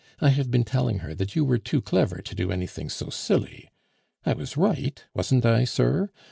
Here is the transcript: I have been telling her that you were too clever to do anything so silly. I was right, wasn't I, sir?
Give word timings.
I 0.19 0.29
have 0.29 0.49
been 0.49 0.63
telling 0.63 0.97
her 1.05 1.13
that 1.13 1.35
you 1.35 1.45
were 1.45 1.59
too 1.59 1.79
clever 1.79 2.23
to 2.23 2.33
do 2.33 2.51
anything 2.51 2.89
so 2.89 3.09
silly. 3.09 3.69
I 4.25 4.33
was 4.33 4.57
right, 4.57 5.03
wasn't 5.13 5.45
I, 5.45 5.63
sir? 5.63 6.09